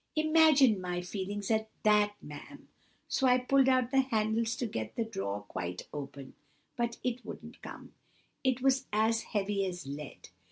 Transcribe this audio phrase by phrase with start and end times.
[0.15, 2.69] Imagine my feelings at that, ma'am!
[3.07, 6.33] So I pulled at the handles to get the drawer quite open,
[6.75, 7.93] but it wouldn't come,
[8.43, 10.29] it was as heavy as lead.